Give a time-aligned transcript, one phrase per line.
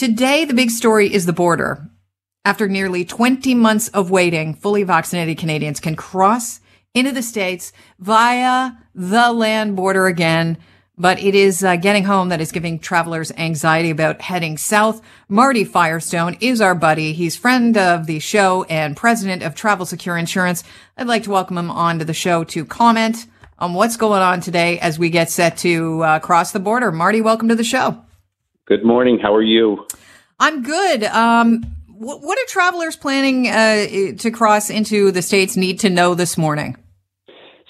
[0.00, 1.86] Today, the big story is the border.
[2.46, 6.60] After nearly 20 months of waiting, fully vaccinated Canadians can cross
[6.94, 10.56] into the States via the land border again.
[10.96, 15.02] But it is uh, getting home that is giving travelers anxiety about heading south.
[15.28, 17.12] Marty Firestone is our buddy.
[17.12, 20.64] He's friend of the show and president of Travel Secure Insurance.
[20.96, 23.26] I'd like to welcome him onto the show to comment
[23.58, 26.90] on what's going on today as we get set to uh, cross the border.
[26.90, 28.02] Marty, welcome to the show.
[28.70, 29.18] Good morning.
[29.20, 29.84] How are you?
[30.38, 31.02] I'm good.
[31.02, 36.14] Um, what, what, are travelers planning uh, to cross into the states need to know
[36.14, 36.76] this morning?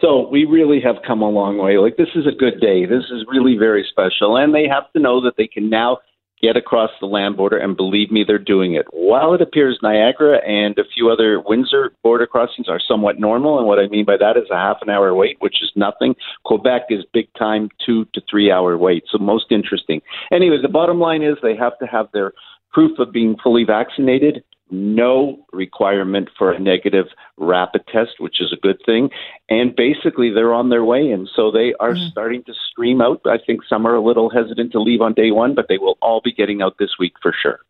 [0.00, 1.76] So we really have come a long way.
[1.76, 2.86] Like this is a good day.
[2.86, 5.98] This is really very special, and they have to know that they can now
[6.40, 8.86] get across the land border, and believe me, they're doing it.
[8.90, 13.66] While it appears Niagara and a few other Windsor border crossings are somewhat normal, and
[13.66, 16.14] what I mean by that is a half an hour wait, which is nothing.
[16.44, 19.04] Quebec is big time, two to three hour wait.
[19.10, 20.00] So most interesting.
[20.32, 22.32] Anyway, the bottom line is they have to have their
[22.72, 28.60] proof of being fully vaccinated no requirement for a negative rapid test, which is a
[28.60, 29.10] good thing.
[29.48, 31.10] And basically, they're on their way.
[31.10, 32.08] And so they are mm-hmm.
[32.08, 33.20] starting to stream out.
[33.24, 35.98] I think some are a little hesitant to leave on day one, but they will
[36.02, 37.60] all be getting out this week for sure.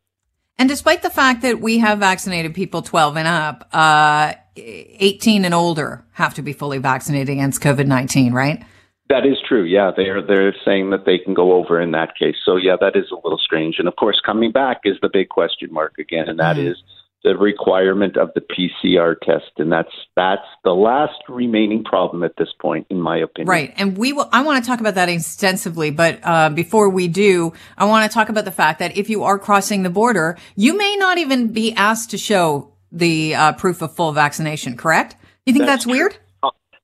[0.59, 5.53] And despite the fact that we have vaccinated people 12 and up, uh, 18 and
[5.53, 8.65] older have to be fully vaccinated against COVID 19, right?
[9.09, 9.65] That is true.
[9.65, 12.35] Yeah, they're they're saying that they can go over in that case.
[12.45, 13.77] So yeah, that is a little strange.
[13.79, 16.69] And of course, coming back is the big question mark again, and that mm-hmm.
[16.69, 16.83] is
[17.23, 22.49] the requirement of the PCR test, and that's that's the last remaining problem at this
[22.61, 23.49] point, in my opinion.
[23.49, 24.29] Right, and we will.
[24.33, 28.15] I want to talk about that extensively, but uh, before we do, I want to
[28.15, 31.53] talk about the fact that if you are crossing the border, you may not even
[31.53, 34.77] be asked to show the uh, proof of full vaccination.
[34.77, 35.17] Correct?
[35.47, 36.17] You think that's, that's weird?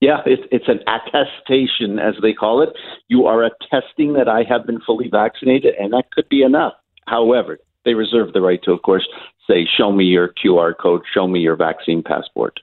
[0.02, 2.70] Yeah, it's, it's an attestation, as they call it.
[3.06, 6.72] You are attesting that I have been fully vaccinated, and that could be enough.
[7.06, 9.06] However, they reserve the right to, of course,
[9.46, 12.58] say, show me your QR code, show me your vaccine passport.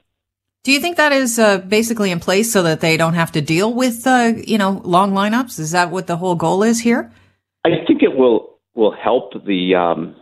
[0.65, 3.41] Do you think that is uh, basically in place so that they don't have to
[3.41, 5.59] deal with, uh, you know, long lineups?
[5.59, 7.09] Is that what the whole goal is here?
[7.63, 10.13] I think it will will help the um,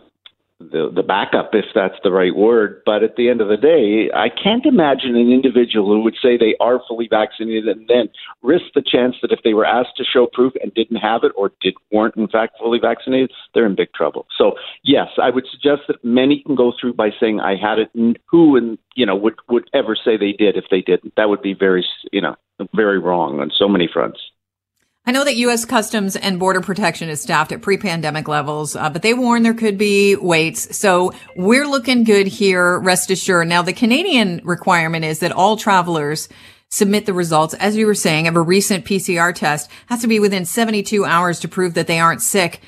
[0.60, 2.82] the the backup, if that's the right word.
[2.84, 6.36] But at the end of the day, I can't imagine an individual who would say
[6.36, 8.08] they are fully vaccinated and then
[8.42, 11.32] risk the chance that if they were asked to show proof and didn't have it
[11.36, 14.26] or did weren't in fact fully vaccinated, they're in big trouble.
[14.36, 17.90] So yes, I would suggest that many can go through by saying I had it.
[17.94, 21.14] And who and you know would would ever say they did if they didn't?
[21.16, 22.34] That would be very you know
[22.74, 24.18] very wrong on so many fronts.
[25.08, 25.64] I know that U.S.
[25.64, 29.78] Customs and Border Protection is staffed at pre-pandemic levels, uh, but they warn there could
[29.78, 30.76] be waits.
[30.76, 32.78] So we're looking good here.
[32.78, 33.48] Rest assured.
[33.48, 36.28] Now, the Canadian requirement is that all travelers
[36.68, 40.20] submit the results, as you were saying, of a recent PCR test has to be
[40.20, 42.60] within 72 hours to prove that they aren't sick.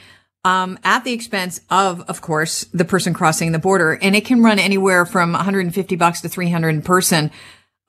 [0.42, 3.98] Um, at the expense of, of course, the person crossing the border.
[4.00, 7.32] And it can run anywhere from 150 bucks to 300 in person.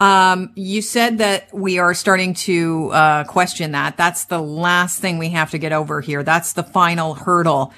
[0.01, 3.97] Um, you said that we are starting to uh, question that.
[3.97, 6.23] That's the last thing we have to get over here.
[6.23, 7.71] That's the final hurdle.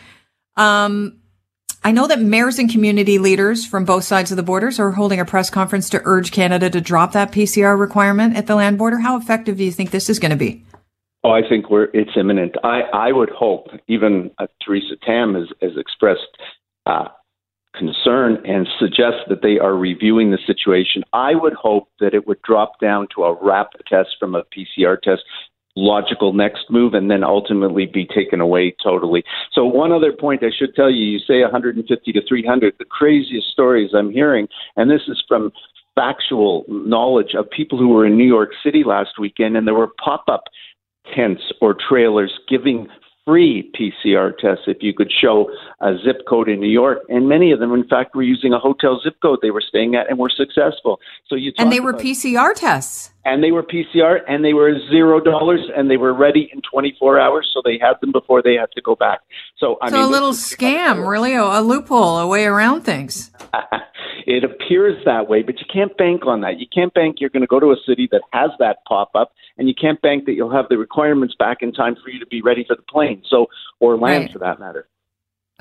[0.56, 1.20] Um,
[1.84, 5.20] I know that mayors and community leaders from both sides of the borders are holding
[5.20, 9.00] a press conference to urge Canada to drop that PCR requirement at the land border.
[9.00, 10.64] How effective do you think this is going to be?
[11.26, 12.56] Oh, I think we're it's imminent.
[12.64, 16.22] I, I would hope, even uh, Theresa Tam has, has expressed
[16.86, 17.10] uh,
[18.04, 21.04] concern and suggest that they are reviewing the situation.
[21.14, 25.02] I would hope that it would drop down to a rapid test from a PCR
[25.02, 25.24] test
[25.76, 29.24] logical next move and then ultimately be taken away totally.
[29.54, 33.48] So one other point I should tell you, you say 150 to 300, the craziest
[33.52, 35.52] stories I'm hearing, and this is from
[35.96, 39.90] factual knowledge of people who were in New York City last weekend and there were
[40.04, 40.44] pop-up
[41.16, 42.88] tents or trailers giving
[43.26, 45.50] free PCR tests if you could show
[45.82, 47.00] a zip code in New York.
[47.10, 49.96] And many of them, in fact, were using a hotel zip code they were staying
[49.96, 51.00] at and were successful.
[51.28, 53.12] So you and they were PCR tests.
[53.26, 57.20] And they were PCR and they were zero dollars and they were ready in 24
[57.20, 57.50] hours.
[57.54, 59.22] So they had them before they had to go back.
[59.58, 63.32] So, I so mean, a little scam, really, a, a loophole, a way around things.
[64.26, 66.60] It appears that way, but you can't bank on that.
[66.60, 69.34] You can't bank you're going to go to a city that has that pop up,
[69.58, 72.26] and you can't bank that you'll have the requirements back in time for you to
[72.28, 73.22] be ready for the plane.
[73.30, 73.48] So,
[73.80, 74.34] or land right.
[74.34, 74.88] for that matter.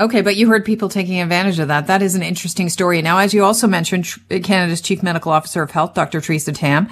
[0.00, 1.86] Okay, but you heard people taking advantage of that.
[1.86, 3.02] That is an interesting story.
[3.02, 6.20] Now, as you also mentioned, uh, Canada's Chief Medical Officer of Health, Dr.
[6.20, 6.88] Theresa Tam,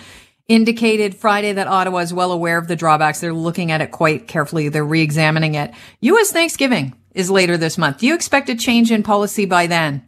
[0.48, 3.20] indicated Friday that Ottawa is well aware of the drawbacks.
[3.20, 4.68] They're looking at it quite carefully.
[4.68, 5.72] They're re-examining it.
[6.00, 6.30] U.S.
[6.30, 7.98] Thanksgiving is later this month.
[7.98, 10.04] Do you expect a change in policy by then?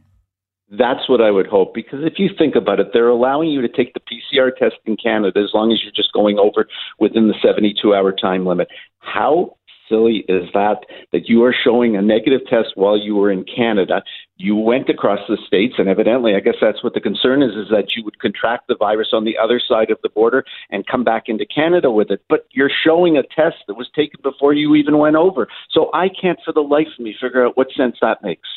[0.79, 3.69] That's what I would hope because if you think about it, they're allowing you to
[3.69, 6.67] take the PCR test in Canada as long as you're just going over
[6.99, 8.69] within the 72 hour time limit.
[9.01, 9.55] How
[9.93, 14.03] silly is that that you are showing a negative test while you were in Canada.
[14.39, 17.69] You went across the states, and evidently, I guess that's what the concern is: is
[17.71, 21.05] that you would contract the virus on the other side of the border and come
[21.05, 22.23] back into Canada with it.
[22.31, 25.49] But you're showing a test that was taken before you even went over.
[25.71, 28.49] So I can't, for the life of me, figure out what sense that makes.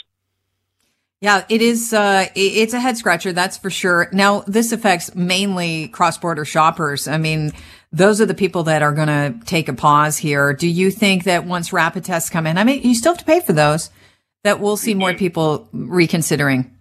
[1.25, 1.92] Yeah, it is.
[1.92, 4.10] Uh, it's a head scratcher, that's for sure.
[4.13, 7.07] Now, this affects mainly cross-border shoppers.
[7.07, 7.51] I mean,
[7.92, 10.54] those are the people that are going to take a pause here.
[10.54, 13.25] Do you think that once rapid tests come in, I mean, you still have to
[13.25, 13.89] pay for those,
[14.44, 16.72] that we'll see more people reconsidering?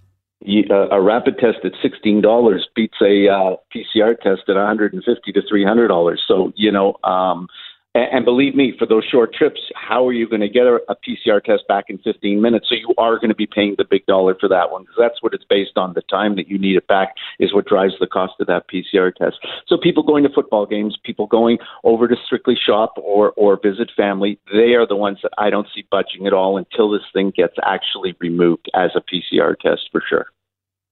[0.47, 5.03] a rapid test at sixteen dollars beats a uh, PCR test at one hundred and
[5.03, 6.23] fifty to three hundred dollars.
[6.29, 7.49] So you know, um,
[7.95, 10.81] and, and believe me, for those short trips, how are you going to get a,
[11.07, 12.69] PCR test back in 15 minutes?
[12.69, 15.23] So you are going to be paying the big dollar for that one because that's
[15.23, 15.93] what it's based on.
[15.95, 19.15] The time that you need it back is what drives the cost of that PCR
[19.15, 19.37] test.
[19.67, 23.91] So people going to football games, people going over to strictly shop or or visit
[23.97, 27.33] family, they are the ones that I don't see budging at all until this thing
[27.37, 30.27] gets actually removed as a PCR test for sure.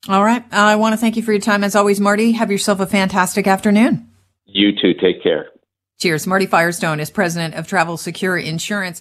[0.08, 0.44] All right.
[0.52, 2.32] I want to thank you for your time as always, Marty.
[2.32, 4.08] Have yourself a fantastic afternoon.
[4.46, 4.94] You too.
[4.94, 5.51] Take care.
[6.02, 6.26] Cheers.
[6.26, 9.00] Marty Firestone is president of Travel Secure Insurance.